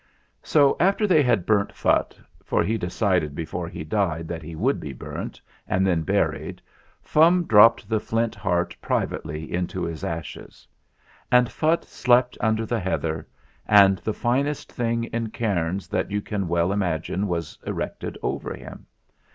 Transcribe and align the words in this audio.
So 0.41 0.75
after 0.79 1.05
they 1.05 1.21
had 1.21 1.45
burnt 1.45 1.75
Phutt 1.75 2.17
for 2.43 2.63
he 2.63 2.75
de 2.75 2.89
cided 2.89 3.35
before 3.35 3.67
he 3.67 3.83
died 3.83 4.27
that 4.29 4.41
he 4.41 4.55
would 4.55 4.79
be 4.79 4.93
burnt 4.93 5.39
and 5.67 5.85
then 5.85 6.01
buried 6.01 6.59
Fum 7.03 7.45
dropped 7.45 7.87
the 7.87 7.99
Flint 7.99 8.33
Heart 8.33 8.75
privately 8.81 9.53
into 9.53 9.83
his 9.83 10.03
ashes. 10.03 10.67
And 11.31 11.51
Phutt 11.51 11.85
slept 11.85 12.35
under 12.41 12.65
the 12.65 12.79
heather, 12.79 13.27
and 13.67 13.99
the 13.99 14.11
finest 14.11 14.71
thing 14.71 15.03
in 15.03 15.29
cairns 15.29 15.87
that 15.89 16.09
you 16.09 16.19
can 16.23 16.47
well 16.47 16.71
imagine 16.71 17.27
was 17.27 17.59
erected 17.63 18.17
over 18.23 18.55
him. 18.55 18.87